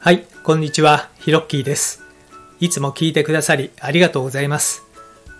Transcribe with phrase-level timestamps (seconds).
[0.00, 2.04] はい、こんにちは、ヒロッキーです。
[2.60, 4.84] いつも聞いてくださりありがとうございます。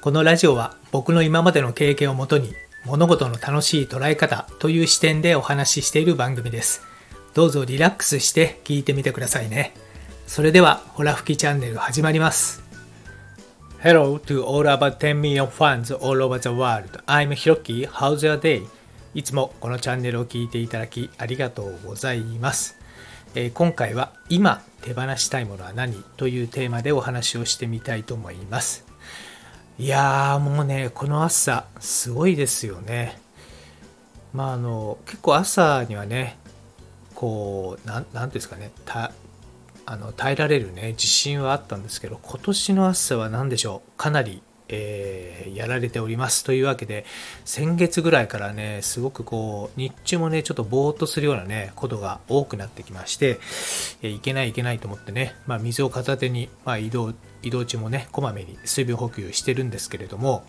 [0.00, 6.82] このラジオは僕の今までの経験をもとに物事の楽しい捉え方という視点でお話ししている番組です。
[7.34, 9.74] どうぞリラックスして聞いてみてくださいね。
[10.26, 12.60] それでは、ホラ吹きチャンネル始まります。
[13.80, 17.00] Hello to all about 10 million fans all over the world.
[17.06, 17.88] I'm Hiroki.
[17.88, 18.66] How's your day?
[19.14, 22.77] いつもこのチャンネルを聞いていただきありがとうございます。
[23.34, 28.84] え今回は今手放したいものは何というテーマでお話をしてみたいと思います。
[29.78, 33.20] いやーもうね、この暑さすごいですよね。
[34.32, 36.38] まああの、結構朝にはね、
[37.14, 39.12] こう、なんなんていうんですかね、た
[39.86, 46.44] あの耐えられるね、自信はあったんですけど、今年の暑さは何でしょう、かなり、えーやられております。
[46.44, 47.04] というわけで、
[47.44, 53.40] 先月ぐらいからね、すごくこう、日中もね、ちょっとぼーっとするようなね、ことが多くなってきまして、
[54.02, 60.44] えーいけないいけないと思ってね、まあ、水を片手に、まあ、移動、移動中もね、こまめに水分補給してるんですけれども、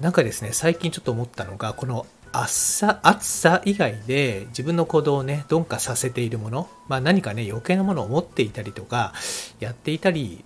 [0.00, 9.14] なんかですね、最近ちょっと思ったのが、この暑さ暑さ以外で自分の行動をね、鈍化させているもの、まあ、何かね、余計なものを持っていたりとか、
[9.58, 10.44] やっていたり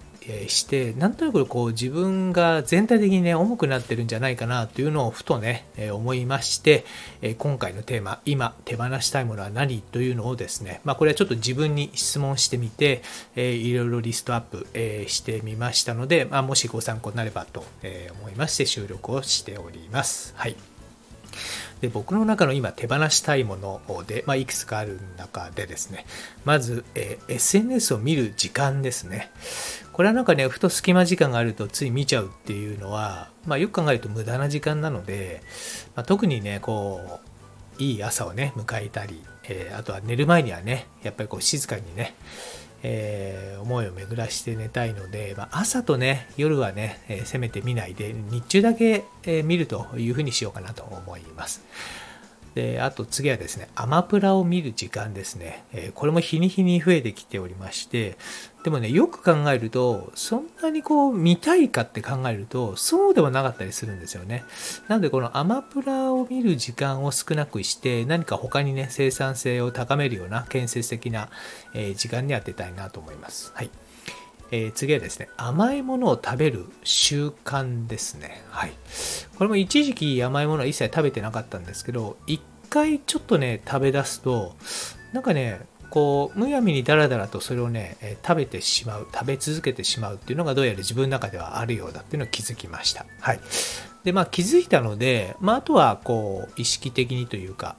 [0.49, 6.85] して、なんとなくこう自分が全体的にね、重くなってるんじゃないかなというのをふとね、思いまして、
[7.39, 13.03] 今回のテーマ、今手放したいものは何というのをですね、まあこれはちょっと自分に質問してみて、
[13.37, 14.67] いろいろリストアップ、
[15.09, 17.65] してみましたので、まあもしご参考になればと、
[18.21, 20.35] 思いまして収録をしております。
[20.37, 20.57] はい。
[21.81, 26.05] で僕の中の今手放したいもので、まあ、いくつかある中でですね
[26.45, 29.31] まず、えー SNS を見る時間ですね。
[29.93, 35.43] これはなんかねふと隙間時間があるとつい見ちゃうっていうのは、まあ、よく考えると無駄な時間なので、
[35.95, 37.21] まあ、特にねこ
[37.79, 42.15] ういい朝をね迎えたり、えーあとは寝る前にはねやっぱりこう静かにね
[42.83, 51.63] えー思いを巡らして寝たいので、まあ、朝とね夜はね、えーせめて見ないで日中だけ、えー見るというふうにしようかなと思います。
[52.55, 58.17] であと次はですねアマプラを見る時間ですね、えこれも日に日に増えてきておりまして。
[58.63, 64.45] でもねよく考えるとそんなにこう見たいかって考えるとそうではなかったりするんですよね。
[64.87, 71.31] なのでこのアマプラを見る時間を少なくして何か他にね生産性を高めるような建設的な、
[71.73, 73.53] え時間に当てたいなと思います。
[73.55, 73.71] はい。
[74.51, 78.43] えー次はですね甘いものを食べる習慣ですね。
[78.51, 78.73] はい。
[79.37, 84.55] これも一時期甘いものは一切食べてなかったんですけど一回ちょっとね食べ出すと
[85.13, 85.61] なんかね
[85.91, 93.07] こうむやみにダラダラとそれをね、えー食べてしまう食べ続けてしまうっていうのがどうやら自分の中ではあるようだっていうのを気づきました。
[93.21, 93.41] はい。
[94.05, 97.77] でまあ気づいたので、まあ、あとはこう意識的にというか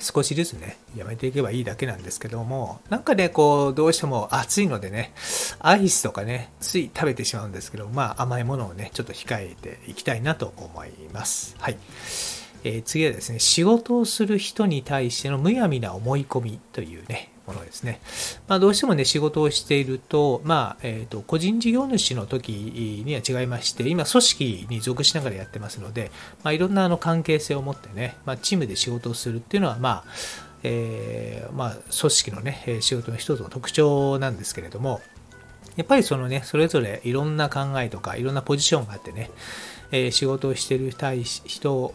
[0.00, 5.12] 少しずつね、やめていけばいいだけなんですけども、なんかね、こう、どうしても暑いのでね、
[5.58, 11.56] アイスとかね、つい食べてしまうんですけど、まあ甘いものをね、ちょっと控えていきたいなと思います。
[11.58, 11.78] はい。
[12.64, 18.00] えー次はですね、仕事をする人に対してのむやみな思い込みというね、ものですね。
[18.48, 22.50] まあ、どうしてもね、仕事をしていると、まあ、えっ、と、個人事業主の時
[23.04, 26.10] には違いまして、今、組織に属しながらやってますので、
[26.42, 30.04] まあ、いろんなあの関係性を持ってね、まあ、チームで仕事をするっていうのは、まあ、
[30.62, 35.00] えーまあ、組織のね、仕事の一つの特徴なんですけれども、
[35.76, 39.30] やっぱりそのね、それぞれいろんな考えとか、いろんなポジションがあってね、
[39.92, 40.92] えー仕事をしてる
[41.44, 41.94] 人、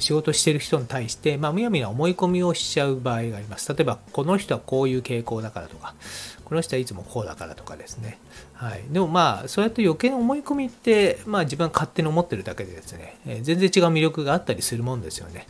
[0.00, 3.72] 仕事してる人に対して、まあ、むやみな思い込みをしちゃう場合があります。
[3.72, 5.94] 例えば、この人はこういう傾向だからとか、
[6.44, 8.18] この人はいつもこうだからとかですね。
[8.54, 8.82] はい。
[8.90, 15.46] でもまあ、そうやって余計な思い込みって、まあ自分は勝手に思ってるだけでですね、えー全然違う魅力があったりするもんですよね。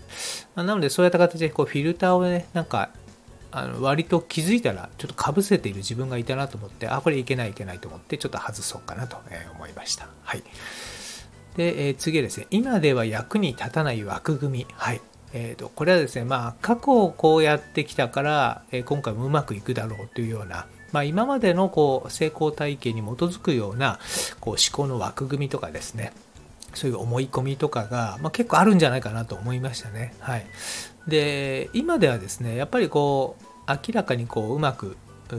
[0.54, 2.90] まあなので、そういった形でこうフィルターをね、なんか、
[3.52, 9.16] あの割と気づいたらちょっとかぶせている自分がいたなと思ってあこれいけないいけないと思ってちょっと外そうかなと
[9.56, 10.42] 思いましたはい
[11.60, 14.66] で、えー次はですね今では役に立たない枠組み。
[14.72, 15.00] はい。
[15.32, 24.00] えー、とこれはですねまあ過去をこうやってきたから、えー今回もうまくいくだろうというようなまあ、今までのこう成功体験に基づくような
[24.40, 26.12] こう思考の枠組みとかですね。
[26.74, 30.14] そういう思い込みとかが、まあ、結構あるんじゃないかなと思いましたね。
[30.20, 30.46] はい、
[31.06, 34.96] で今ではですねやっぱりこう明らかにこううまく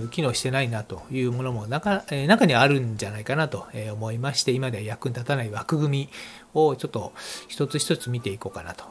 [0.09, 6.09] 機能してないなというものも中,、中にあるんじゃないかなと思いまして今では役に立たない枠組み
[6.53, 7.13] をちょっと
[7.47, 8.83] 一つ一つ見ていこうかなと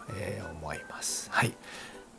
[0.61, 1.29] 思います。
[1.31, 1.53] はい、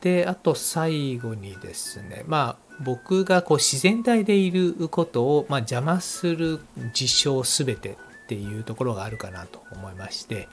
[0.01, 6.59] であと最後にですねまあ僕がこう自然体でいることを、ま、邪魔する
[6.93, 10.47] 事象すべてっていうところがあるかなと思いまして、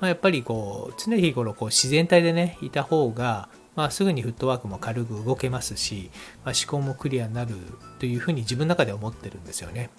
[0.00, 6.10] まあ、やっぱりこう常日頃こう自然体でねいた方がまあ、すぐにフットワークも軽く動けますし、
[6.44, 7.54] まあ、思考もクリアになる
[7.98, 9.90] というふうに自分の中で思ってるんですよね。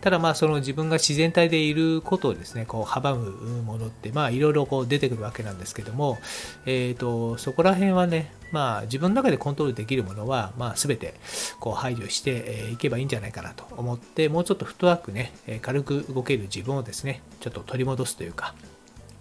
[0.00, 6.18] ただまあその自分が自然体でいることをですね、こう阻むものってまあいろいろこう出てくるわけなんですけども、
[6.66, 11.14] えっ、と、そこら辺はね、まあ自分の中でコントロールできるものはまあ全て
[11.58, 15.32] こう排除していけばいいんじゃないかなと思って、もうちょっとフットワークね、
[15.62, 18.54] 軽く動ける自分をですね、ちょっと取り戻すというか、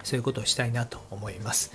[0.04, 1.72] そういうことをしたいなと思います。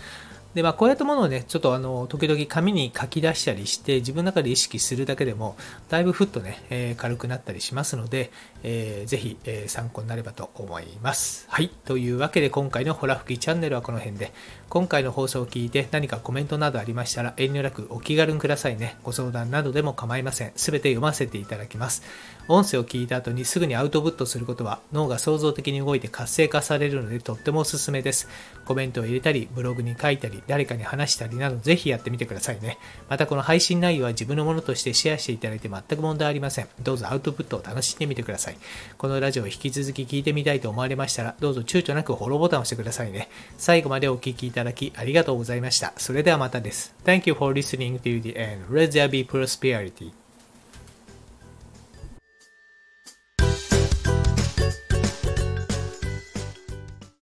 [0.59, 5.57] で、まあ、こうやったものをね、ちょっとあの、時々紙に書き出したりして、自分の中で意識するだけでも、
[5.89, 8.33] だいぶふっとね、えー、軽くなったりしますので、
[8.65, 11.47] えー、ぜひ、えー、参考になればと思います。
[11.49, 11.69] はい。
[11.85, 14.33] というわけで、今回のホラ吹きチャンネルはこの辺で、
[14.69, 18.97] 今回の放送を聞いて何かコメントなどありましたら、遠慮なくお気軽にくださいね。
[19.05, 20.53] ご相談などでも構いません。
[20.57, 22.03] すべて読ませていただきます。
[22.49, 28.29] 音声を聞いた後にすぐにアウトプットすることは、脳が創造的に動いて活性化されるので、とってもおすすめです。
[28.65, 32.79] コメントを入れたり、ブログに書いたり、誰かに話したりなどぜひやってみてくださいね。
[33.09, 36.69] またこの配信内容は自分のものとしてシェアしていただいて全く問題ありません。
[36.83, 38.57] どうぞアウトプットを楽しんでみてください。
[38.97, 43.29] このラジオを引き続き聞いてみたいと思われましたら、どうぞ躊躇なくフォローボタンを押してくださいね。
[43.59, 45.93] 最後までお聴きいただきありがとうございました。
[45.97, 46.95] それではまたです。
[47.05, 48.67] Thank you for listening to the end.
[48.71, 50.28] Let there be prosperity.